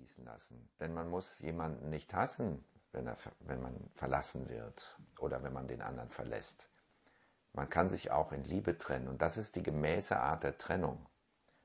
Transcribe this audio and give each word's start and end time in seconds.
fließen 0.00 0.24
lassen. 0.24 0.68
Denn 0.80 0.94
man 0.94 1.10
muss 1.10 1.38
jemanden 1.40 1.90
nicht 1.90 2.14
hassen, 2.14 2.64
wenn, 2.92 3.06
er, 3.06 3.16
wenn 3.40 3.60
man 3.62 3.74
verlassen 3.94 4.48
wird 4.48 4.98
oder 5.18 5.42
wenn 5.42 5.52
man 5.52 5.68
den 5.68 5.82
anderen 5.82 6.10
verlässt. 6.10 6.68
Man 7.52 7.68
kann 7.68 7.88
sich 7.88 8.10
auch 8.10 8.32
in 8.32 8.44
Liebe 8.44 8.78
trennen 8.78 9.08
und 9.08 9.20
das 9.20 9.36
ist 9.36 9.56
die 9.56 9.62
gemäße 9.62 10.18
Art 10.18 10.44
der 10.44 10.56
Trennung. 10.56 11.06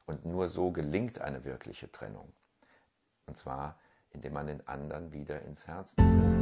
Und 0.07 0.25
nur 0.25 0.49
so 0.49 0.71
gelingt 0.71 1.19
eine 1.19 1.45
wirkliche 1.45 1.91
Trennung. 1.91 2.31
Und 3.25 3.37
zwar, 3.37 3.79
indem 4.11 4.33
man 4.33 4.47
den 4.47 4.67
anderen 4.67 5.11
wieder 5.13 5.41
ins 5.41 5.65
Herz 5.65 5.95
nimmt. 5.97 6.35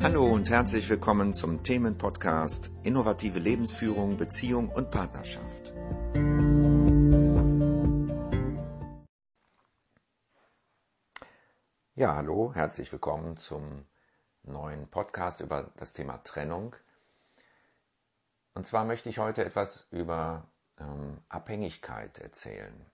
Hallo 0.00 0.26
und 0.26 0.48
herzlich 0.48 0.88
willkommen 0.88 1.34
zum 1.34 1.64
Themenpodcast 1.64 2.70
Innovative 2.84 3.40
Lebensführung, 3.40 4.16
Beziehung 4.16 4.68
und 4.68 4.92
Partnerschaft. 4.92 5.74
Ja, 11.98 12.14
hallo, 12.14 12.54
herzlich 12.54 12.92
willkommen 12.92 13.36
zum 13.36 13.84
neuen 14.44 14.88
Podcast 14.88 15.40
über 15.40 15.72
das 15.78 15.94
Thema 15.94 16.18
Trennung. 16.18 16.76
Und 18.54 18.68
zwar 18.68 18.84
möchte 18.84 19.08
ich 19.08 19.18
heute 19.18 19.44
etwas 19.44 19.88
über 19.90 20.46
ähm, 20.78 21.18
Abhängigkeit 21.28 22.20
erzählen 22.20 22.86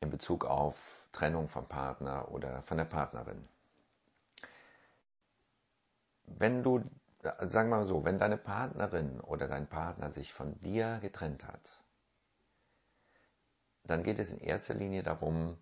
in 0.00 0.10
Bezug 0.10 0.44
auf 0.44 1.06
Trennung 1.12 1.48
vom 1.48 1.66
Partner 1.66 2.30
oder 2.30 2.60
von 2.60 2.76
der 2.76 2.84
Partnerin. 2.84 3.48
Wenn 6.24 6.62
du, 6.62 6.84
sagen 7.40 7.70
wir 7.70 7.78
mal 7.78 7.86
so, 7.86 8.04
wenn 8.04 8.18
deine 8.18 8.36
Partnerin 8.36 9.18
oder 9.18 9.48
dein 9.48 9.66
Partner 9.66 10.10
sich 10.10 10.34
von 10.34 10.60
dir 10.60 10.98
getrennt 11.00 11.46
hat, 11.46 11.82
dann 13.84 14.02
geht 14.02 14.18
es 14.18 14.30
in 14.30 14.40
erster 14.40 14.74
Linie 14.74 15.02
darum, 15.02 15.56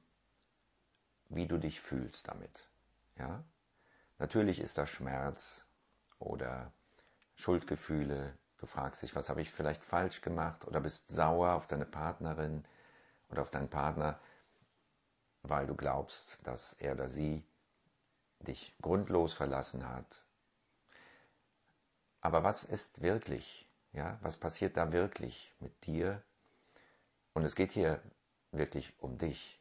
wie 1.31 1.47
du 1.47 1.59
dich 1.59 1.81
fühlst 1.81 2.29
damit. 2.29 2.69
Ja? 3.17 3.43
Natürlich 4.19 4.61
ist 4.61 4.77
da 4.77 4.87
Schmerz 4.87 5.67
oder 6.19 6.73
Schuldgefühle. 7.37 8.37
Du 8.59 8.67
fragst 8.67 9.03
dich, 9.03 9.17
was 9.17 9.31
habe 9.31 9.41
ich 9.41 9.51
vielleicht 9.51 9.83
falsch 9.83 10.21
gemacht 10.21 10.67
oder 10.67 10.81
bist 10.81 11.09
sauer 11.09 11.55
auf 11.55 11.67
deine 11.67 11.87
Partnerin 11.87 12.65
oder 13.31 13.43
auf 13.43 13.51
deinen 13.51 13.71
Partner, 13.71 14.21
weil 15.43 15.67
du 15.67 15.75
glaubst, 15.75 16.47
dass 16.47 16.75
er 16.75 16.93
oder 16.93 17.09
sie 17.09 17.43
dich 18.41 18.75
grundlos 18.83 19.33
verlassen 19.33 19.89
hat. 19.89 20.25
Aber 22.21 22.45
was 22.45 22.65
ist 22.65 23.01
wirklich? 23.01 23.67
Ja, 23.93 24.19
was 24.23 24.37
passiert 24.37 24.77
da 24.77 24.93
wirklich 24.93 25.55
mit 25.61 25.87
dir? 25.87 26.23
Und 27.33 27.45
es 27.45 27.55
geht 27.55 27.73
hier 27.73 28.03
wirklich 28.53 28.93
um 28.99 29.17
dich. 29.17 29.60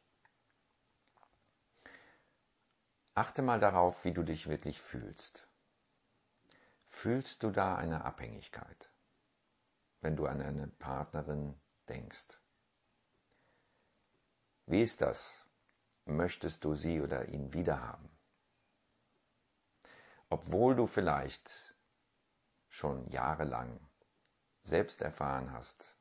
Achte 3.13 3.41
mal 3.41 3.59
darauf, 3.59 4.05
wie 4.05 4.13
du 4.13 4.23
dich 4.23 4.47
wirklich 4.47 4.81
fühlst. 4.81 5.47
Fühlst 6.87 7.43
du 7.43 7.51
da 7.51 7.75
eine 7.75 8.05
Abhängigkeit, 8.05 8.91
wenn 10.01 10.15
du 10.15 10.25
an 10.25 10.41
eine 10.41 10.67
Partnerin 10.67 11.59
denkst? 11.87 12.39
Wie 14.65 14.81
ist 14.81 15.01
das? 15.01 15.45
Möchtest 16.05 16.63
du 16.63 16.75
sie 16.75 17.01
oder 17.01 17.27
ihn 17.29 17.53
wiederhaben? 17.53 18.09
Obwohl 20.29 20.75
du 20.75 20.87
vielleicht 20.87 21.75
schon 22.69 23.07
jahrelang 23.09 23.79
selbst 24.63 25.01
erfahren 25.01 25.51
hast, 25.51 25.97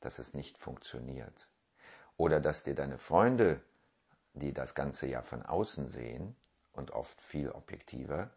dass 0.00 0.18
es 0.18 0.34
nicht 0.34 0.58
funktioniert 0.58 1.48
oder 2.16 2.40
dass 2.40 2.62
dir 2.62 2.74
deine 2.74 2.98
Freunde, 2.98 3.62
die 4.34 4.52
das 4.52 4.74
Ganze 4.74 5.06
ja 5.06 5.22
von 5.22 5.42
außen 5.42 5.88
sehen, 5.88 6.36
und 6.74 6.90
oft 6.90 7.20
viel 7.20 7.50
objektiver, 7.50 8.30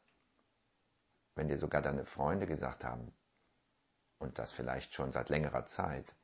wenn 1.35 1.47
dir 1.47 1.57
sogar 1.57 1.81
deine 1.81 2.05
Freunde 2.05 2.45
gesagt 2.45 2.83
haben, 2.83 3.13
und 4.19 4.39
das 4.39 4.51
vielleicht 4.51 4.93
schon 4.93 5.11
seit 5.11 5.29
längerer 5.29 5.65
Zeit, 5.65 6.15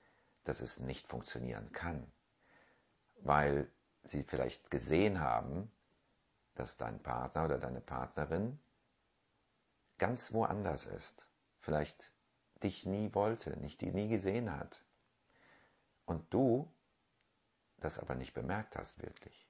dass 0.44 0.62
es 0.62 0.80
nicht 0.80 1.08
funktionieren 1.08 1.72
kann, 1.72 2.12
weil 3.22 3.70
sie 4.04 4.24
vielleicht 4.24 4.72
gesehen 4.72 5.20
haben, 5.20 5.72
dass 6.56 6.78
dein 6.78 7.02
Partner 7.02 7.46
oder 7.46 7.58
deine 7.58 7.82
Partnerin 7.82 8.60
ganz 9.98 10.34
woanders 10.34 10.86
ist, 10.86 11.28
vielleicht 11.60 12.12
dich 12.62 12.86
nie 12.86 13.14
wollte, 13.14 13.58
nicht 13.58 13.82
die 13.82 13.92
nie 13.92 14.10
gesehen 14.10 14.56
hat, 14.56 14.84
und 16.06 16.34
du 16.34 16.72
das 17.78 18.00
aber 18.00 18.16
nicht 18.16 18.34
bemerkt 18.34 18.76
hast 18.76 19.02
wirklich. 19.02 19.43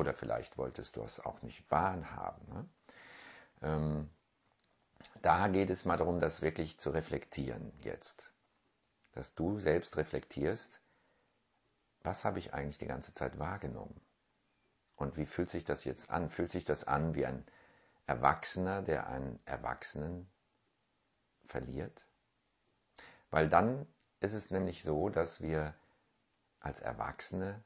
Oder 0.00 0.14
vielleicht 0.14 0.56
wolltest 0.56 0.96
du 0.96 1.02
es 1.02 1.20
auch 1.20 1.42
nicht 1.42 1.70
wahrhaben. 1.70 2.48
Ne? 2.48 2.68
Ähm, 3.60 4.10
da 5.20 5.46
geht 5.48 5.68
es 5.68 5.84
mal 5.84 5.98
darum, 5.98 6.20
das 6.20 6.40
wirklich 6.40 6.78
zu 6.78 6.88
reflektieren 6.88 7.70
jetzt. 7.82 8.32
Dass 9.12 9.34
du 9.34 9.58
selbst 9.58 9.98
reflektierst, 9.98 10.80
was 12.02 12.24
habe 12.24 12.38
ich 12.38 12.54
eigentlich 12.54 12.78
die 12.78 12.86
ganze 12.86 13.12
Zeit 13.12 13.38
wahrgenommen? 13.38 14.00
Und 14.96 15.18
wie 15.18 15.26
fühlt 15.26 15.50
sich 15.50 15.64
das 15.64 15.84
jetzt 15.84 16.08
an? 16.08 16.30
Fühlt 16.30 16.50
sich 16.50 16.64
das 16.64 16.84
an 16.84 17.14
wie 17.14 17.26
ein 17.26 17.44
Erwachsener, 18.06 18.80
der 18.80 19.06
einen 19.06 19.38
Erwachsenen 19.44 20.30
verliert? 21.44 22.06
Weil 23.30 23.50
dann 23.50 23.86
ist 24.20 24.32
es 24.32 24.50
nämlich 24.50 24.82
so, 24.82 25.10
dass 25.10 25.42
wir 25.42 25.74
als 26.58 26.80
Erwachsene 26.80 27.62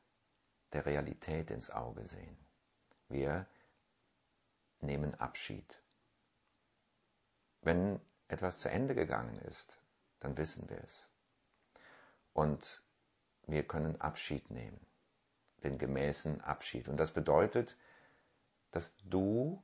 der 0.74 0.84
Realität 0.86 1.50
ins 1.50 1.70
Auge 1.70 2.04
sehen. 2.04 2.36
Wir 3.08 3.46
nehmen 4.80 5.14
Abschied. 5.14 5.82
Wenn 7.62 8.00
etwas 8.28 8.58
zu 8.58 8.68
Ende 8.68 8.94
gegangen 8.94 9.38
ist, 9.42 9.78
dann 10.20 10.36
wissen 10.36 10.68
wir 10.68 10.82
es. 10.82 11.08
Und 12.32 12.82
wir 13.46 13.66
können 13.66 14.00
Abschied 14.00 14.50
nehmen, 14.50 14.86
den 15.62 15.78
gemäßen 15.78 16.40
Abschied. 16.40 16.88
Und 16.88 16.96
das 16.96 17.12
bedeutet, 17.12 17.76
dass 18.72 18.96
du 19.04 19.62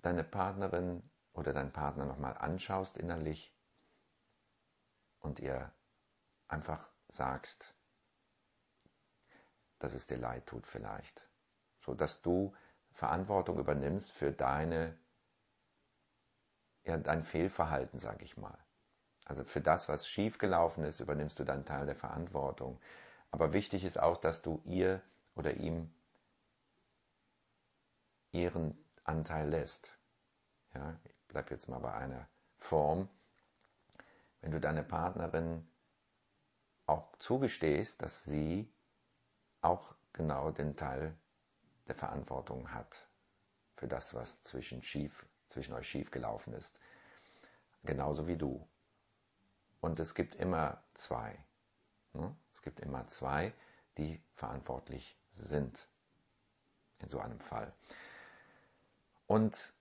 deine 0.00 0.24
Partnerin 0.24 1.02
oder 1.34 1.52
deinen 1.52 1.72
Partner 1.72 2.06
nochmal 2.06 2.36
anschaust 2.38 2.96
innerlich 2.96 3.54
und 5.20 5.38
ihr 5.40 5.72
einfach 6.48 6.88
sagst, 7.08 7.74
dass 9.82 9.94
es 9.94 10.06
dir 10.06 10.18
leid 10.18 10.46
tut 10.46 10.66
vielleicht. 10.66 11.28
So 11.80 11.94
dass 11.94 12.22
du 12.22 12.54
Verantwortung 12.92 13.58
übernimmst 13.58 14.12
für 14.12 14.32
deine, 14.32 14.96
ja, 16.84 16.96
dein 16.96 17.24
Fehlverhalten, 17.24 17.98
sag 17.98 18.22
ich 18.22 18.36
mal. 18.36 18.58
Also 19.24 19.44
für 19.44 19.60
das, 19.60 19.88
was 19.88 20.06
schiefgelaufen 20.06 20.84
ist, 20.84 21.00
übernimmst 21.00 21.38
du 21.38 21.44
deinen 21.44 21.64
Teil 21.64 21.86
der 21.86 21.96
Verantwortung. 21.96 22.80
Aber 23.30 23.52
wichtig 23.52 23.84
ist 23.84 23.98
auch, 23.98 24.16
dass 24.18 24.42
du 24.42 24.60
ihr 24.64 25.00
oder 25.34 25.54
ihm 25.54 25.92
ihren 28.32 28.76
Anteil 29.04 29.48
lässt. 29.48 29.96
Ja, 30.74 30.98
ich 31.04 31.14
bleib 31.28 31.50
jetzt 31.50 31.68
mal 31.68 31.78
bei 31.78 31.92
einer 31.92 32.28
Form. 32.58 33.08
Wenn 34.40 34.50
du 34.50 34.60
deine 34.60 34.82
Partnerin 34.82 35.68
auch 36.86 37.16
zugestehst, 37.18 38.02
dass 38.02 38.24
sie 38.24 38.72
auch 39.62 39.94
genau 40.12 40.50
den 40.50 40.76
Teil 40.76 41.16
der 41.88 41.94
Verantwortung 41.94 42.72
hat 42.72 43.06
für 43.76 43.88
das, 43.88 44.14
was 44.14 44.42
zwischen, 44.42 44.82
schief, 44.82 45.26
zwischen 45.48 45.74
euch 45.74 45.88
schief 45.88 46.10
gelaufen 46.10 46.52
ist. 46.52 46.78
Genauso 47.84 48.26
wie 48.28 48.36
du. 48.36 48.68
Und 49.80 49.98
es 49.98 50.14
gibt 50.14 50.34
immer 50.36 50.82
zwei. 50.94 51.36
Ne? 52.12 52.36
Es 52.52 52.62
gibt 52.62 52.80
immer 52.80 53.06
zwei, 53.08 53.52
die 53.98 54.22
verantwortlich 54.34 55.18
sind 55.30 55.88
in 57.00 57.08
so 57.08 57.18
einem 57.18 57.40
Fall. 57.40 57.72
Und 59.26 59.74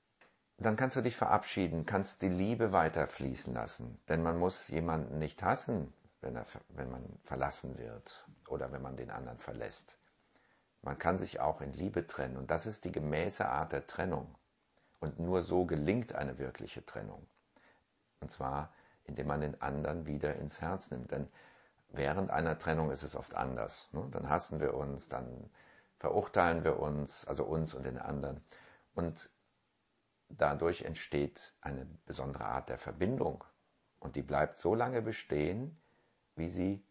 dann 0.57 0.75
kannst 0.75 0.95
du 0.95 1.01
dich 1.01 1.15
verabschieden, 1.15 1.85
kannst 1.85 2.21
die 2.21 2.29
Liebe 2.29 2.71
weiter 2.71 3.07
fließen 3.07 3.53
lassen. 3.53 3.99
Denn 4.07 4.23
man 4.23 4.39
muss 4.39 4.67
jemanden 4.69 5.19
nicht 5.19 5.43
hassen, 5.43 5.93
wenn, 6.21 6.35
er, 6.35 6.45
wenn 6.69 6.89
man 6.89 7.19
verlassen 7.23 7.77
wird 7.77 8.25
oder 8.51 8.71
wenn 8.71 8.81
man 8.81 8.97
den 8.97 9.09
anderen 9.09 9.39
verlässt. 9.39 9.97
Man 10.81 10.97
kann 10.97 11.17
sich 11.17 11.39
auch 11.39 11.61
in 11.61 11.73
Liebe 11.73 12.05
trennen 12.07 12.37
und 12.37 12.51
das 12.51 12.65
ist 12.65 12.85
die 12.85 12.91
gemäße 12.91 13.47
Art 13.47 13.71
der 13.71 13.87
Trennung. 13.87 14.35
Und 14.99 15.19
nur 15.19 15.41
so 15.41 15.65
gelingt 15.65 16.13
eine 16.13 16.37
wirkliche 16.37 16.85
Trennung. 16.85 17.25
Und 18.19 18.31
zwar, 18.31 18.71
indem 19.05 19.27
man 19.27 19.41
den 19.41 19.59
anderen 19.61 20.05
wieder 20.05 20.35
ins 20.35 20.61
Herz 20.61 20.91
nimmt. 20.91 21.11
Denn 21.11 21.27
während 21.89 22.29
einer 22.29 22.57
Trennung 22.57 22.91
ist 22.91 23.03
es 23.03 23.15
oft 23.15 23.33
anders. 23.33 23.89
Ne? 23.93 24.07
Dann 24.11 24.29
hassen 24.29 24.59
wir 24.59 24.75
uns, 24.75 25.09
dann 25.09 25.49
verurteilen 25.97 26.63
wir 26.63 26.79
uns, 26.79 27.25
also 27.25 27.43
uns 27.43 27.73
und 27.73 27.83
den 27.83 27.97
anderen. 27.97 28.43
Und 28.93 29.29
dadurch 30.29 30.83
entsteht 30.83 31.53
eine 31.61 31.85
besondere 32.05 32.45
Art 32.45 32.69
der 32.69 32.77
Verbindung. 32.77 33.43
Und 33.99 34.15
die 34.15 34.23
bleibt 34.23 34.59
so 34.59 34.75
lange 34.75 35.01
bestehen, 35.01 35.79
wie 36.35 36.49
sie 36.49 36.83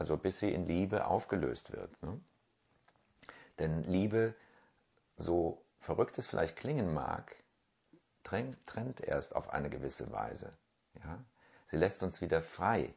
also 0.00 0.16
bis 0.16 0.40
sie 0.40 0.50
in 0.50 0.64
Liebe 0.64 1.04
aufgelöst 1.04 1.72
wird. 1.72 2.02
Ne? 2.02 2.18
Denn 3.58 3.82
Liebe, 3.82 4.34
so 5.18 5.62
verrückt 5.78 6.16
es 6.16 6.26
vielleicht 6.26 6.56
klingen 6.56 6.94
mag, 6.94 7.36
trennt, 8.24 8.66
trennt 8.66 9.02
erst 9.02 9.36
auf 9.36 9.50
eine 9.50 9.68
gewisse 9.68 10.10
Weise. 10.10 10.54
Ja? 11.04 11.22
Sie 11.70 11.76
lässt 11.76 12.02
uns 12.02 12.22
wieder 12.22 12.40
frei. 12.40 12.94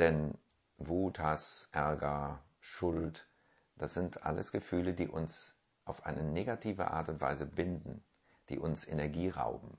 Denn 0.00 0.36
Wut, 0.78 1.20
Hass, 1.20 1.68
Ärger, 1.70 2.40
Schuld, 2.58 3.28
das 3.76 3.94
sind 3.94 4.24
alles 4.24 4.50
Gefühle, 4.50 4.94
die 4.94 5.06
uns 5.06 5.54
auf 5.84 6.04
eine 6.06 6.24
negative 6.24 6.90
Art 6.90 7.08
und 7.08 7.20
Weise 7.20 7.46
binden, 7.46 8.02
die 8.48 8.58
uns 8.58 8.84
Energie 8.84 9.28
rauben. 9.28 9.78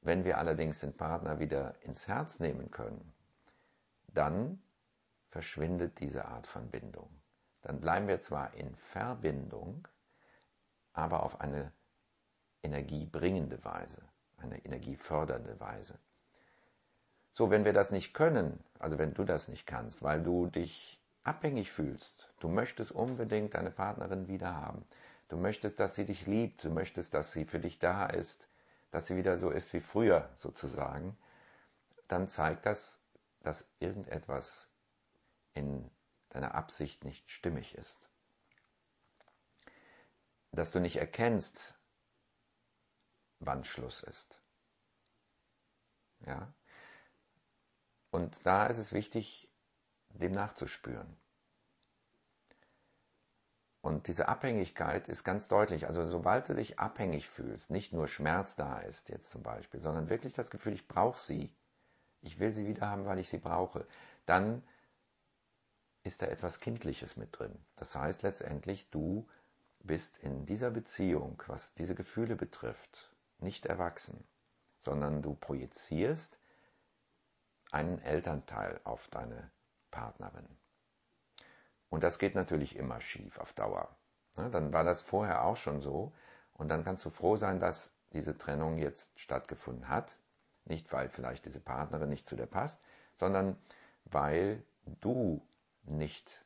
Wenn 0.00 0.24
wir 0.24 0.38
allerdings 0.38 0.80
den 0.80 0.96
Partner 0.96 1.38
wieder 1.38 1.80
ins 1.82 2.08
Herz 2.08 2.40
nehmen 2.40 2.72
können, 2.72 3.12
dann 4.16 4.62
verschwindet 5.28 6.00
diese 6.00 6.24
Art 6.26 6.46
von 6.46 6.70
Bindung. 6.70 7.10
Dann 7.62 7.80
bleiben 7.80 8.08
wir 8.08 8.20
zwar 8.20 8.54
in 8.54 8.74
Verbindung, 8.76 9.86
aber 10.92 11.22
auf 11.22 11.40
eine 11.40 11.72
energiebringende 12.62 13.64
Weise, 13.64 14.02
eine 14.38 14.64
energiefördernde 14.64 15.58
Weise. 15.60 15.98
So, 17.32 17.50
wenn 17.50 17.64
wir 17.64 17.72
das 17.72 17.90
nicht 17.90 18.14
können, 18.14 18.64
also 18.78 18.98
wenn 18.98 19.12
du 19.12 19.24
das 19.24 19.48
nicht 19.48 19.66
kannst, 19.66 20.02
weil 20.02 20.22
du 20.22 20.46
dich 20.46 21.02
abhängig 21.22 21.70
fühlst, 21.70 22.32
du 22.40 22.48
möchtest 22.48 22.92
unbedingt 22.92 23.54
deine 23.54 23.70
Partnerin 23.70 24.28
wieder 24.28 24.56
haben, 24.56 24.86
du 25.28 25.36
möchtest, 25.36 25.80
dass 25.80 25.96
sie 25.96 26.06
dich 26.06 26.26
liebt, 26.26 26.64
du 26.64 26.70
möchtest, 26.70 27.12
dass 27.12 27.32
sie 27.32 27.44
für 27.44 27.58
dich 27.58 27.78
da 27.78 28.06
ist, 28.06 28.48
dass 28.90 29.06
sie 29.06 29.16
wieder 29.16 29.36
so 29.36 29.50
ist 29.50 29.72
wie 29.74 29.80
früher 29.80 30.30
sozusagen, 30.34 31.18
dann 32.08 32.28
zeigt 32.28 32.64
das, 32.64 33.00
dass 33.46 33.68
irgendetwas 33.78 34.68
in 35.54 35.88
deiner 36.30 36.54
Absicht 36.56 37.04
nicht 37.04 37.30
stimmig 37.30 37.76
ist. 37.76 38.10
Dass 40.50 40.72
du 40.72 40.80
nicht 40.80 40.96
erkennst, 40.96 41.78
wann 43.38 43.64
Schluss 43.64 44.02
ist. 44.02 44.42
Ja? 46.26 46.52
Und 48.10 48.44
da 48.44 48.66
ist 48.66 48.78
es 48.78 48.92
wichtig, 48.92 49.48
dem 50.08 50.32
nachzuspüren. 50.32 51.16
Und 53.80 54.08
diese 54.08 54.26
Abhängigkeit 54.26 55.08
ist 55.08 55.22
ganz 55.22 55.46
deutlich. 55.46 55.86
Also 55.86 56.04
sobald 56.04 56.48
du 56.48 56.54
dich 56.54 56.80
abhängig 56.80 57.28
fühlst, 57.28 57.70
nicht 57.70 57.92
nur 57.92 58.08
Schmerz 58.08 58.56
da 58.56 58.80
ist 58.80 59.08
jetzt 59.08 59.30
zum 59.30 59.44
Beispiel, 59.44 59.80
sondern 59.80 60.08
wirklich 60.08 60.34
das 60.34 60.50
Gefühl, 60.50 60.72
ich 60.72 60.88
brauche 60.88 61.20
sie, 61.20 61.54
ich 62.22 62.38
will 62.38 62.52
sie 62.52 62.66
wieder 62.66 62.88
haben, 62.88 63.06
weil 63.06 63.18
ich 63.18 63.28
sie 63.28 63.38
brauche, 63.38 63.86
dann 64.26 64.62
ist 66.02 66.22
da 66.22 66.26
etwas 66.26 66.60
Kindliches 66.60 67.16
mit 67.16 67.38
drin. 67.38 67.58
Das 67.76 67.94
heißt 67.94 68.22
letztendlich, 68.22 68.90
du 68.90 69.28
bist 69.80 70.18
in 70.18 70.46
dieser 70.46 70.70
Beziehung, 70.70 71.42
was 71.46 71.74
diese 71.74 71.94
Gefühle 71.94 72.36
betrifft, 72.36 73.14
nicht 73.38 73.66
erwachsen, 73.66 74.24
sondern 74.78 75.22
du 75.22 75.34
projizierst 75.34 76.38
einen 77.70 77.98
Elternteil 78.00 78.80
auf 78.84 79.08
deine 79.08 79.50
Partnerin. 79.90 80.46
Und 81.88 82.02
das 82.02 82.18
geht 82.18 82.34
natürlich 82.34 82.76
immer 82.76 83.00
schief 83.00 83.38
auf 83.38 83.52
Dauer. 83.52 83.96
Dann 84.36 84.72
war 84.72 84.84
das 84.84 85.02
vorher 85.02 85.44
auch 85.44 85.56
schon 85.56 85.80
so. 85.80 86.12
Und 86.52 86.68
dann 86.68 86.84
kannst 86.84 87.04
du 87.04 87.10
froh 87.10 87.36
sein, 87.36 87.58
dass 87.58 87.94
diese 88.12 88.36
Trennung 88.36 88.78
jetzt 88.78 89.18
stattgefunden 89.18 89.88
hat. 89.88 90.18
Nicht, 90.66 90.92
weil 90.92 91.08
vielleicht 91.08 91.46
diese 91.46 91.60
Partnerin 91.60 92.08
nicht 92.08 92.28
zu 92.28 92.36
dir 92.36 92.46
passt, 92.46 92.82
sondern 93.14 93.56
weil 94.04 94.62
du 95.00 95.42
nicht 95.84 96.44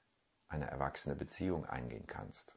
eine 0.48 0.70
erwachsene 0.70 1.14
Beziehung 1.14 1.66
eingehen 1.66 2.06
kannst. 2.06 2.54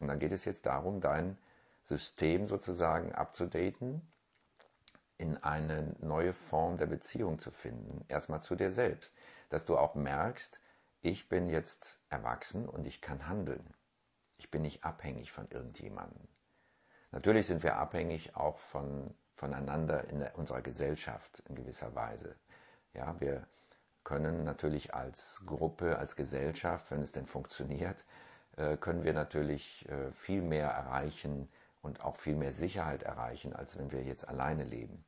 Und 0.00 0.08
dann 0.08 0.18
geht 0.18 0.32
es 0.32 0.44
jetzt 0.44 0.66
darum, 0.66 1.00
dein 1.00 1.38
System 1.84 2.46
sozusagen 2.46 3.12
abzudaten, 3.12 4.02
in 5.16 5.36
eine 5.42 5.94
neue 6.00 6.32
Form 6.32 6.76
der 6.76 6.86
Beziehung 6.86 7.38
zu 7.38 7.50
finden. 7.50 8.04
Erstmal 8.08 8.42
zu 8.42 8.56
dir 8.56 8.72
selbst. 8.72 9.14
Dass 9.48 9.64
du 9.64 9.78
auch 9.78 9.94
merkst, 9.94 10.60
ich 11.02 11.28
bin 11.28 11.50
jetzt 11.50 12.00
erwachsen 12.08 12.68
und 12.68 12.86
ich 12.86 13.00
kann 13.00 13.28
handeln. 13.28 13.74
Ich 14.38 14.50
bin 14.50 14.62
nicht 14.62 14.84
abhängig 14.84 15.30
von 15.30 15.48
irgendjemandem. 15.50 16.26
Natürlich 17.12 17.46
sind 17.46 17.62
wir 17.62 17.76
abhängig 17.76 18.34
auch 18.34 18.58
von, 18.58 19.14
voneinander 19.34 20.08
in 20.08 20.22
unserer 20.34 20.62
Gesellschaft 20.62 21.42
in 21.48 21.54
gewisser 21.54 21.94
Weise. 21.94 22.36
Ja, 22.92 23.20
wir 23.20 23.46
können 24.04 24.44
natürlich 24.44 24.94
als 24.94 25.42
Gruppe, 25.46 25.98
als 25.98 26.16
Gesellschaft, 26.16 26.90
wenn 26.90 27.02
es 27.02 27.12
denn 27.12 27.26
funktioniert, 27.26 28.04
äh, 28.56 28.76
können 28.76 29.04
wir 29.04 29.14
natürlich 29.14 29.88
äh, 29.88 30.12
viel 30.12 30.42
mehr 30.42 30.68
erreichen, 30.68 31.48
und 31.84 32.00
auch 32.00 32.16
viel 32.16 32.34
mehr 32.34 32.52
Sicherheit 32.52 33.02
erreichen, 33.02 33.54
als 33.54 33.78
wenn 33.78 33.92
wir 33.92 34.02
jetzt 34.02 34.26
alleine 34.26 34.64
leben. 34.64 35.04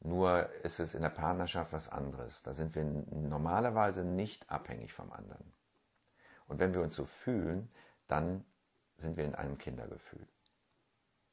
Nur 0.00 0.50
ist 0.64 0.80
es 0.80 0.94
in 0.94 1.02
der 1.02 1.10
Partnerschaft 1.10 1.72
was 1.72 1.88
anderes. 1.88 2.42
Da 2.42 2.52
sind 2.52 2.74
wir 2.74 2.84
normalerweise 2.84 4.04
nicht 4.04 4.50
abhängig 4.50 4.92
vom 4.92 5.12
anderen. 5.12 5.52
Und 6.48 6.58
wenn 6.58 6.74
wir 6.74 6.82
uns 6.82 6.96
so 6.96 7.04
fühlen, 7.04 7.70
dann 8.08 8.44
sind 8.96 9.16
wir 9.16 9.24
in 9.24 9.36
einem 9.36 9.56
Kindergefühl. 9.56 10.26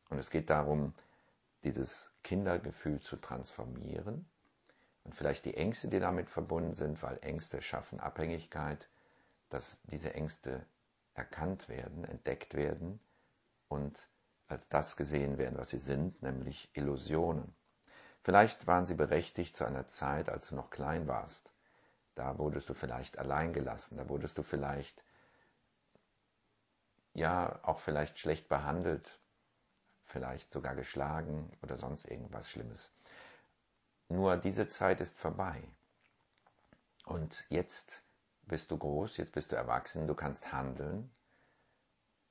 Und 0.09 0.19
es 0.19 0.29
geht 0.29 0.49
darum, 0.49 0.93
dieses 1.67 2.13
Kindergefühl 2.23 3.01
zu 3.01 3.17
transformieren 3.17 4.29
und 5.03 5.13
vielleicht 5.15 5.43
die 5.43 5.55
Ängste, 5.55 5.89
die 5.89 5.99
damit 5.99 6.29
verbunden 6.29 6.73
sind, 6.73 7.03
weil 7.03 7.19
Ängste 7.21 7.61
schaffen 7.61 7.99
Abhängigkeit, 7.99 8.89
dass 9.49 9.81
diese 9.83 10.13
Ängste 10.13 10.65
erkannt 11.13 11.67
werden, 11.67 12.05
entdeckt 12.05 12.53
werden 12.53 13.01
und 13.67 14.09
als 14.47 14.69
das 14.69 14.95
gesehen 14.95 15.37
werden, 15.37 15.57
was 15.57 15.69
sie 15.69 15.79
sind, 15.79 16.21
nämlich 16.21 16.69
Illusionen. 16.73 17.53
Vielleicht 18.21 18.65
waren 18.65 18.85
sie 18.85 18.95
berechtigt 18.95 19.53
zu 19.53 19.65
einer 19.65 19.87
Zeit, 19.87 20.29
als 20.29 20.47
du 20.47 20.55
noch 20.55 20.69
klein 20.69 21.05
warst. 21.05 21.51
Da 22.15 22.37
wurdest 22.37 22.69
du 22.69 22.73
vielleicht 22.73 23.17
allein 23.17 23.51
gelassen, 23.51 23.97
da 23.97 24.07
wurdest 24.07 24.37
du 24.37 24.43
vielleicht, 24.43 25.03
ja, 27.13 27.59
auch 27.63 27.79
vielleicht 27.79 28.19
schlecht 28.19 28.47
behandelt, 28.47 29.19
vielleicht 30.07 30.51
sogar 30.51 30.75
geschlagen 30.75 31.51
oder 31.61 31.77
sonst 31.77 32.05
irgendwas 32.05 32.49
Schlimmes. 32.49 32.91
Nur 34.09 34.37
diese 34.37 34.67
Zeit 34.67 35.01
ist 35.01 35.17
vorbei. 35.19 35.61
Und 37.05 37.45
jetzt 37.49 38.03
bist 38.43 38.71
du 38.71 38.77
groß, 38.77 39.17
jetzt 39.17 39.33
bist 39.33 39.51
du 39.51 39.55
erwachsen, 39.55 40.07
du 40.07 40.15
kannst 40.15 40.51
handeln 40.51 41.09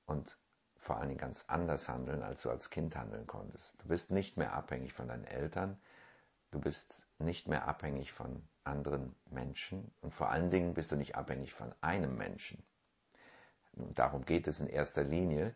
und 0.06 0.38
vor 0.78 0.96
allen 0.98 1.08
Dingen 1.08 1.20
ganz 1.20 1.44
anders 1.48 1.88
handeln, 1.88 2.22
als 2.22 2.42
du 2.42 2.50
als 2.50 2.70
Kind 2.70 2.96
handeln 2.96 3.26
konntest. 3.26 3.74
Du 3.82 3.88
bist 3.88 4.10
nicht 4.10 4.36
mehr 4.36 4.52
abhängig 4.52 4.92
von 4.92 5.08
deinen 5.08 5.24
Eltern, 5.24 5.78
du 6.50 6.60
bist 6.60 7.02
nicht 7.18 7.48
mehr 7.48 7.66
abhängig 7.66 8.12
von 8.12 8.46
anderen 8.64 9.14
Menschen 9.30 9.92
und 10.00 10.14
vor 10.14 10.30
allen 10.30 10.50
Dingen 10.50 10.74
bist 10.74 10.92
du 10.92 10.96
nicht 10.96 11.16
abhängig 11.16 11.52
von 11.54 11.74
einem 11.80 12.16
Menschen. 12.16 12.62
Und 13.72 13.98
darum 13.98 14.24
geht 14.24 14.48
es 14.48 14.60
in 14.60 14.68
erster 14.68 15.04
Linie. 15.04 15.54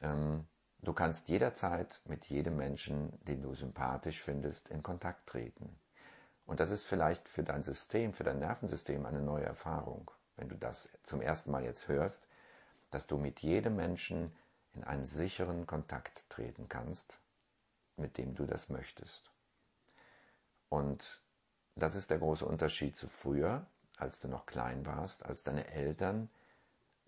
Ähm, 0.00 0.46
du 0.84 0.92
kannst 0.92 1.28
jederzeit 1.28 2.00
mit 2.06 2.26
jedem 2.26 2.56
Menschen, 2.56 3.18
den 3.24 3.42
du 3.42 3.54
sympathisch 3.54 4.22
findest, 4.22 4.68
in 4.68 4.82
Kontakt 4.82 5.26
treten. 5.26 5.78
Und 6.46 6.60
das 6.60 6.70
ist 6.70 6.84
vielleicht 6.84 7.28
für 7.28 7.42
dein 7.42 7.62
System, 7.62 8.12
für 8.12 8.24
dein 8.24 8.38
Nervensystem 8.38 9.06
eine 9.06 9.22
neue 9.22 9.44
Erfahrung, 9.44 10.10
wenn 10.36 10.48
du 10.48 10.56
das 10.56 10.88
zum 11.02 11.20
ersten 11.20 11.50
Mal 11.50 11.64
jetzt 11.64 11.88
hörst, 11.88 12.26
dass 12.90 13.06
du 13.06 13.16
mit 13.16 13.40
jedem 13.40 13.76
Menschen 13.76 14.36
in 14.74 14.84
einen 14.84 15.06
sicheren 15.06 15.66
Kontakt 15.66 16.28
treten 16.28 16.68
kannst, 16.68 17.18
mit 17.96 18.18
dem 18.18 18.34
du 18.34 18.44
das 18.44 18.68
möchtest. 18.68 19.30
Und 20.68 21.22
das 21.76 21.94
ist 21.94 22.10
der 22.10 22.18
große 22.18 22.44
Unterschied 22.44 22.96
zu 22.96 23.08
früher, 23.08 23.66
als 23.96 24.20
du 24.20 24.28
noch 24.28 24.46
klein 24.46 24.84
warst, 24.86 25.24
als 25.24 25.44
deine 25.44 25.68
Eltern 25.68 26.28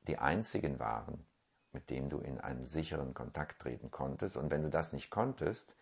die 0.07 0.19
einzigen 0.19 0.79
waren, 0.79 1.27
mit 1.73 1.91
denen 1.91 2.09
du 2.09 2.19
in 2.19 2.41
einen 2.41 2.67
sicheren 2.67 3.15
Kontakt 3.15 3.61
treten 3.61 3.91
konntest. 3.91 4.37
Und 4.37 4.51
wenn 4.51 4.63
du 4.63 4.71
das 4.71 4.93
nicht 4.93 5.11
konntest, 5.11 5.75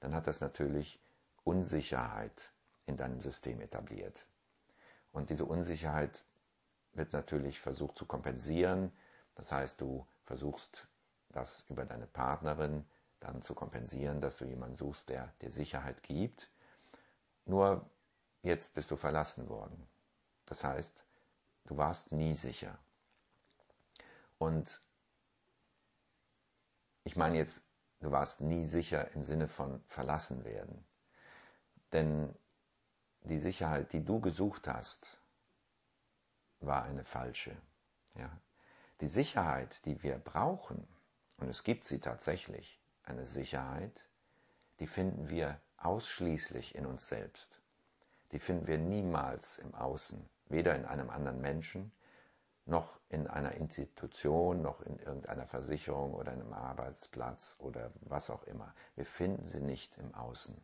dann 0.00 0.14
hat 0.14 0.26
das 0.26 0.40
natürlich 0.40 1.00
Unsicherheit 1.44 2.52
in 2.86 2.96
deinem 2.96 3.20
System 3.20 3.60
etabliert. 3.60 4.26
Und 5.12 5.30
diese 5.30 5.44
Unsicherheit 5.44 6.24
wird 6.94 7.12
natürlich 7.12 7.60
versucht 7.60 7.96
zu 7.96 8.06
kompensieren. 8.06 8.92
Das 9.34 9.52
heißt, 9.52 9.80
du 9.80 10.06
versuchst 10.24 10.88
das 11.30 11.64
über 11.68 11.84
deine 11.84 12.06
Partnerin 12.06 12.84
dann 13.20 13.42
zu 13.42 13.54
kompensieren, 13.54 14.20
dass 14.20 14.38
du 14.38 14.44
jemanden 14.44 14.76
suchst, 14.76 15.08
der 15.08 15.32
dir 15.40 15.50
Sicherheit 15.50 16.02
gibt. 16.02 16.50
Nur 17.44 17.88
jetzt 18.42 18.74
bist 18.74 18.90
du 18.90 18.96
verlassen 18.96 19.48
worden. 19.48 19.86
Das 20.46 20.64
heißt, 20.64 20.92
du 21.66 21.76
warst 21.76 22.12
nie 22.12 22.34
sicher. 22.34 22.76
Und 24.38 24.82
ich 27.04 27.16
meine 27.16 27.36
jetzt, 27.36 27.64
du 28.00 28.10
warst 28.10 28.40
nie 28.40 28.64
sicher 28.64 29.10
im 29.12 29.24
Sinne 29.24 29.48
von 29.48 29.82
verlassen 29.86 30.44
werden. 30.44 30.84
Denn 31.92 32.34
die 33.22 33.38
Sicherheit, 33.38 33.92
die 33.92 34.04
du 34.04 34.20
gesucht 34.20 34.66
hast, 34.68 35.20
war 36.60 36.84
eine 36.84 37.04
falsche. 37.04 37.56
Ja. 38.14 38.30
Die 39.00 39.08
Sicherheit, 39.08 39.84
die 39.84 40.02
wir 40.02 40.18
brauchen, 40.18 40.86
und 41.38 41.48
es 41.48 41.64
gibt 41.64 41.84
sie 41.84 41.98
tatsächlich, 41.98 42.80
eine 43.04 43.26
Sicherheit, 43.26 44.08
die 44.78 44.86
finden 44.86 45.28
wir 45.28 45.60
ausschließlich 45.76 46.74
in 46.74 46.86
uns 46.86 47.08
selbst. 47.08 47.60
Die 48.30 48.38
finden 48.38 48.66
wir 48.66 48.78
niemals 48.78 49.58
im 49.58 49.74
Außen, 49.74 50.28
weder 50.46 50.74
in 50.76 50.84
einem 50.84 51.10
anderen 51.10 51.40
Menschen, 51.40 51.92
noch 52.64 52.98
in 53.08 53.26
einer 53.26 53.52
Institution, 53.52 54.62
noch 54.62 54.80
in 54.82 54.98
irgendeiner 54.98 55.46
Versicherung 55.46 56.14
oder 56.14 56.32
einem 56.32 56.52
Arbeitsplatz 56.52 57.56
oder 57.58 57.92
was 58.00 58.30
auch 58.30 58.44
immer. 58.44 58.74
Wir 58.94 59.06
finden 59.06 59.46
sie 59.48 59.60
nicht 59.60 59.96
im 59.98 60.14
Außen. 60.14 60.56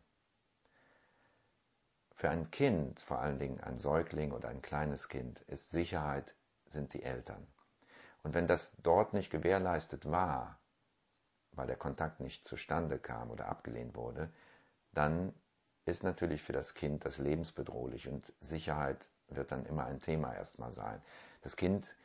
Für 2.15 2.29
ein 2.29 2.51
Kind, 2.51 2.99
vor 2.99 3.19
allen 3.19 3.39
Dingen 3.39 3.61
ein 3.61 3.79
Säugling 3.79 4.31
oder 4.31 4.49
ein 4.49 4.61
kleines 4.61 5.07
Kind, 5.07 5.41
ist 5.41 5.71
Sicherheit 5.71 6.35
sind 6.65 6.93
die 6.93 7.03
Eltern. 7.03 7.47
Und 8.23 8.33
wenn 8.33 8.47
das 8.47 8.73
dort 8.83 9.13
nicht 9.13 9.29
gewährleistet 9.29 10.09
war, 10.09 10.59
weil 11.53 11.67
der 11.67 11.77
Kontakt 11.77 12.19
nicht 12.19 12.45
zustande 12.45 12.99
kam 12.99 13.31
oder 13.31 13.47
abgelehnt 13.47 13.95
wurde, 13.95 14.31
dann 14.93 15.33
ist 15.85 16.03
natürlich 16.03 16.43
für 16.43 16.53
das 16.53 16.73
Kind 16.73 17.05
das 17.05 17.17
lebensbedrohlich 17.17 18.07
und 18.07 18.33
Sicherheit 18.39 19.09
wird 19.35 19.51
dann 19.51 19.65
immer 19.65 19.85
ein 19.85 19.99
Thema 19.99 20.33
erstmal 20.33 20.71
sein. 20.73 21.01
Das 21.41 21.55
Kind 21.55 21.95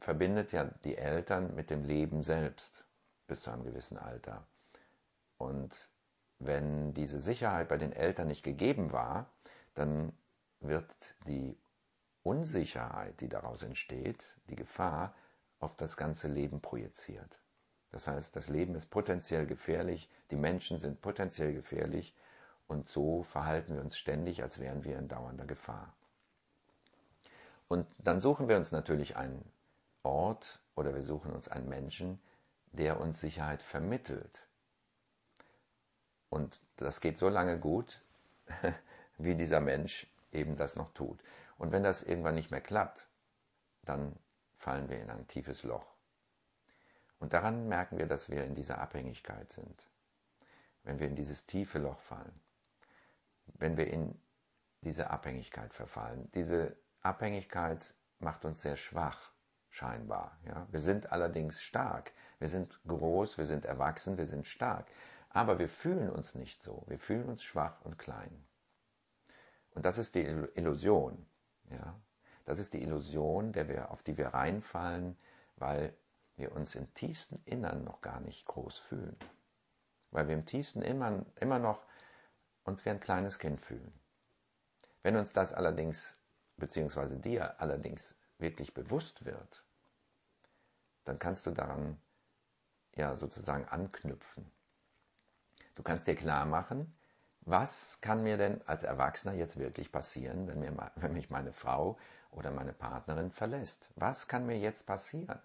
verbindet 0.00 0.52
ja 0.52 0.64
die 0.84 0.96
Eltern 0.96 1.54
mit 1.54 1.70
dem 1.70 1.84
Leben 1.84 2.22
selbst 2.22 2.84
bis 3.26 3.42
zu 3.42 3.50
einem 3.50 3.64
gewissen 3.64 3.98
Alter. 3.98 4.46
Und 5.38 5.88
wenn 6.38 6.92
diese 6.94 7.20
Sicherheit 7.20 7.68
bei 7.68 7.76
den 7.76 7.92
Eltern 7.92 8.28
nicht 8.28 8.42
gegeben 8.42 8.92
war, 8.92 9.30
dann 9.74 10.12
wird 10.60 11.14
die 11.26 11.56
Unsicherheit, 12.22 13.20
die 13.20 13.28
daraus 13.28 13.62
entsteht, 13.62 14.24
die 14.48 14.56
Gefahr, 14.56 15.14
auf 15.58 15.76
das 15.76 15.96
ganze 15.96 16.28
Leben 16.28 16.60
projiziert. 16.60 17.40
Das 17.90 18.08
heißt, 18.08 18.34
das 18.34 18.48
Leben 18.48 18.74
ist 18.74 18.86
potenziell 18.86 19.46
gefährlich, 19.46 20.08
die 20.30 20.36
Menschen 20.36 20.78
sind 20.78 21.00
potenziell 21.00 21.52
gefährlich 21.52 22.14
und 22.66 22.88
so 22.88 23.22
verhalten 23.22 23.74
wir 23.74 23.82
uns 23.82 23.96
ständig, 23.96 24.42
als 24.42 24.58
wären 24.58 24.84
wir 24.84 24.98
in 24.98 25.08
dauernder 25.08 25.44
Gefahr. 25.44 25.92
Und 27.68 27.86
dann 27.98 28.20
suchen 28.20 28.48
wir 28.48 28.56
uns 28.56 28.72
natürlich 28.72 29.16
einen 29.16 29.44
Ort 30.02 30.60
oder 30.74 30.94
wir 30.94 31.04
suchen 31.04 31.32
uns 31.32 31.48
einen 31.48 31.68
Menschen, 31.68 32.20
der 32.72 33.00
uns 33.00 33.20
Sicherheit 33.20 33.62
vermittelt. 33.62 34.46
Und 36.28 36.60
das 36.76 37.00
geht 37.00 37.18
so 37.18 37.28
lange 37.28 37.58
gut, 37.58 38.02
wie 39.18 39.34
dieser 39.34 39.60
Mensch 39.60 40.06
eben 40.32 40.56
das 40.56 40.76
noch 40.76 40.92
tut. 40.92 41.18
Und 41.58 41.72
wenn 41.72 41.82
das 41.82 42.02
irgendwann 42.02 42.34
nicht 42.34 42.50
mehr 42.50 42.60
klappt, 42.60 43.06
dann 43.84 44.16
fallen 44.56 44.88
wir 44.88 45.00
in 45.00 45.10
ein 45.10 45.28
tiefes 45.28 45.62
Loch. 45.62 45.86
Und 47.18 47.34
daran 47.34 47.68
merken 47.68 47.98
wir, 47.98 48.06
dass 48.06 48.30
wir 48.30 48.44
in 48.44 48.54
dieser 48.54 48.78
Abhängigkeit 48.78 49.52
sind. 49.52 49.88
Wenn 50.82 50.98
wir 50.98 51.06
in 51.06 51.16
dieses 51.16 51.46
tiefe 51.46 51.78
Loch 51.78 52.00
fallen. 52.00 52.40
Wenn 53.54 53.76
wir 53.76 53.86
in 53.86 54.18
diese 54.82 55.10
Abhängigkeit 55.10 55.72
verfallen. 55.72 56.30
Diese 56.34 56.76
Abhängigkeit 57.00 57.94
macht 58.18 58.44
uns 58.44 58.62
sehr 58.62 58.76
schwach, 58.76 59.32
scheinbar. 59.70 60.38
Ja? 60.46 60.66
Wir 60.70 60.80
sind 60.80 61.12
allerdings 61.12 61.62
stark. 61.62 62.12
Wir 62.38 62.48
sind 62.48 62.80
groß, 62.86 63.38
wir 63.38 63.46
sind 63.46 63.64
erwachsen, 63.64 64.18
wir 64.18 64.26
sind 64.26 64.46
stark. 64.46 64.86
Aber 65.30 65.58
wir 65.58 65.68
fühlen 65.68 66.10
uns 66.10 66.34
nicht 66.34 66.62
so. 66.62 66.84
Wir 66.88 66.98
fühlen 66.98 67.28
uns 67.28 67.42
schwach 67.42 67.80
und 67.82 67.98
klein. 67.98 68.44
Und 69.74 69.86
das 69.86 69.98
ist 69.98 70.14
die 70.14 70.24
Illusion. 70.24 71.26
Ja? 71.70 71.98
Das 72.44 72.58
ist 72.58 72.74
die 72.74 72.82
Illusion, 72.82 73.52
der 73.52 73.68
wir, 73.68 73.90
auf 73.90 74.02
die 74.02 74.18
wir 74.18 74.28
reinfallen, 74.28 75.16
weil 75.56 75.94
wir 76.36 76.52
uns 76.52 76.74
im 76.74 76.92
tiefsten 76.94 77.40
Innern 77.44 77.84
noch 77.84 78.00
gar 78.00 78.20
nicht 78.20 78.46
groß 78.46 78.78
fühlen. 78.78 79.16
Weil 80.10 80.28
wir 80.28 80.34
im 80.34 80.44
tiefsten 80.44 80.82
immer, 80.82 81.24
immer 81.40 81.58
noch 81.58 81.84
uns 82.64 82.84
wie 82.84 82.90
ein 82.90 83.00
kleines 83.00 83.38
Kind 83.38 83.60
fühlen. 83.60 83.92
Wenn 85.02 85.16
uns 85.16 85.32
das 85.32 85.52
allerdings, 85.52 86.16
beziehungsweise 86.56 87.16
dir 87.16 87.60
allerdings 87.60 88.14
wirklich 88.38 88.74
bewusst 88.74 89.24
wird, 89.24 89.64
dann 91.04 91.18
kannst 91.18 91.46
du 91.46 91.50
daran 91.50 92.00
ja 92.94 93.16
sozusagen 93.16 93.66
anknüpfen. 93.68 94.50
Du 95.74 95.82
kannst 95.82 96.06
dir 96.06 96.14
klar 96.14 96.44
machen, 96.44 96.94
was 97.40 98.00
kann 98.00 98.22
mir 98.22 98.36
denn 98.36 98.60
als 98.68 98.84
Erwachsener 98.84 99.34
jetzt 99.34 99.58
wirklich 99.58 99.90
passieren, 99.90 100.46
wenn, 100.46 100.60
mir, 100.60 100.92
wenn 100.96 101.12
mich 101.12 101.30
meine 101.30 101.52
Frau 101.52 101.98
oder 102.30 102.52
meine 102.52 102.72
Partnerin 102.72 103.32
verlässt? 103.32 103.90
Was 103.96 104.28
kann 104.28 104.46
mir 104.46 104.58
jetzt 104.58 104.86
passieren? 104.86 105.40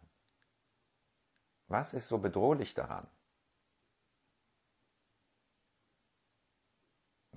Was 1.67 1.93
ist 1.93 2.07
so 2.07 2.19
bedrohlich 2.19 2.75
daran? 2.75 3.07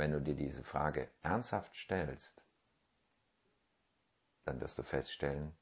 Wenn 0.00 0.12
du 0.12 0.22
dir 0.22 0.34
diese 0.34 0.64
Frage 0.64 1.10
ernsthaft 1.20 1.76
stellst, 1.76 2.42
dann 4.44 4.58
wirst 4.58 4.78
du 4.78 4.82
feststellen, 4.82 5.54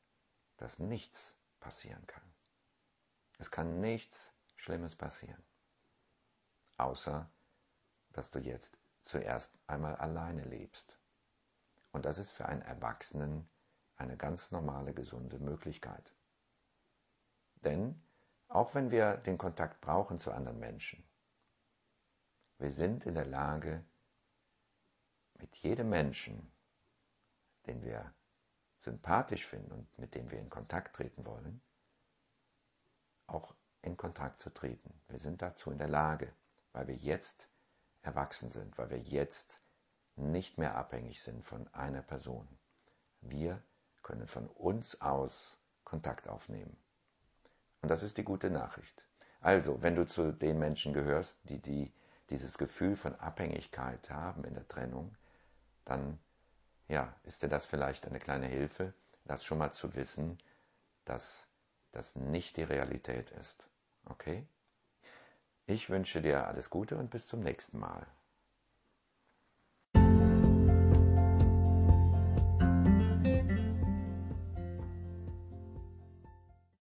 dass 0.59 0.79
nichts 0.79 1.37
passieren 1.59 2.07
kann. 2.07 2.23
Es 3.39 3.51
kann 3.51 3.81
nichts 3.81 4.33
Schlimmes 4.55 4.95
passieren, 4.95 5.43
außer 6.77 7.29
dass 8.11 8.31
du 8.31 8.39
jetzt 8.39 8.79
zuerst 9.03 9.59
einmal 9.67 9.97
alleine 9.97 10.45
lebst. 10.45 10.97
Und 11.91 12.05
das 12.05 12.19
ist 12.19 12.31
für 12.31 12.47
einen 12.47 12.63
Erwachsenen 12.63 13.51
eine 13.97 14.17
ganz 14.17 14.53
normale, 14.53 14.95
gesunde 14.95 15.41
Möglichkeit. 15.41 16.15
Denn 17.57 18.01
auch 18.47 18.77
wenn 18.77 18.93
wir 18.93 19.17
den 19.17 19.37
Kontakt 19.37 19.81
brauchen 19.81 20.21
zu 20.21 20.31
anderen 20.31 20.61
Menschen. 20.61 21.03
Wir 22.59 22.71
sind 22.71 23.05
in 23.05 23.17
der 23.17 23.27
Lage, 23.27 23.85
mit 25.49 25.57
jedem 25.63 25.89
Menschen, 25.89 26.51
den 27.67 27.83
wir 27.83 28.13
sympathisch 28.81 29.47
finden 29.47 29.73
und 29.73 29.99
mit 29.99 30.15
dem 30.15 30.31
wir 30.31 30.39
in 30.39 30.51
Kontakt 30.51 30.95
treten 30.97 31.25
wollen, 31.25 31.61
auch 33.27 33.55
in 33.83 33.97
Kontakt 33.97 34.41
zu 34.41 34.51
treten. 34.51 34.93
Wir 35.09 35.19
sind 35.19 35.41
dazu 35.41 35.71
in 35.71 35.79
der 35.79 35.89
Lage, 35.89 36.33
weil 36.73 36.87
wir 36.87 36.97
jetzt 36.97 37.49
erwachsen 38.03 38.51
sind, 38.51 38.77
weil 38.79 38.91
wir 38.91 38.99
jetzt 38.99 39.61
nicht 40.17 40.59
mehr 40.59 40.77
abhängig 40.77 41.23
sind 41.23 41.45
von 41.45 41.67
einer 41.75 42.03
Person. 42.03 42.47
Wir 43.21 43.63
können 44.03 44.27
von 44.27 44.49
uns 44.49 45.01
aus 45.01 45.59
Kontakt 45.85 46.29
aufnehmen. 46.29 46.77
Und 47.81 47.89
das 47.89 48.03
ist 48.03 48.17
die 48.17 48.25
gute 48.25 48.51
Nachricht. 48.51 49.03
Also, 49.41 49.83
wenn 49.83 49.95
du 49.95 50.07
zu 50.07 50.33
den 50.33 50.59
Menschen 50.59 50.93
gehörst, 50.93 51.39
die, 51.45 51.59
die 51.59 51.93
dieses 52.31 52.59
Gefühl 52.59 52.97
von 52.97 53.15
Abhängigkeit 53.17 54.11
haben 54.11 54.45
in 54.45 54.55
der 54.55 54.67
Trennung, 54.69 55.17
dann 55.89 56.19
ja, 56.89 57.15
ist 57.25 57.43
dir 57.43 57.49
das 57.49 57.67
vielleicht 57.67 58.07
eine 58.07 58.19
kleine 58.19 58.47
Hilfe, 58.47 58.95
das 59.25 59.45
schon 59.45 59.59
mal 59.59 59.73
zu 59.73 59.95
wissen, 59.95 60.39
dass 61.05 61.49
das 61.93 62.17
nicht 62.17 62.57
die 62.57 62.63
Realität 62.63 63.31
ist. 63.33 63.67
Okay? 64.07 64.47
Ich 65.67 65.91
wünsche 65.91 66.23
dir 66.23 66.47
alles 66.47 66.71
Gute 66.71 66.97
und 66.97 67.11
bis 67.11 67.27
zum 67.27 67.41
nächsten 67.41 67.79
Mal. 67.79 68.07